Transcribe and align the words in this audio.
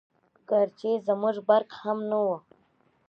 ګرچې 0.49 0.91
زموږ 1.07 1.35
برق 1.47 1.69
هم 1.81 1.97
نه 2.09 2.17
وو🤗 2.23 2.45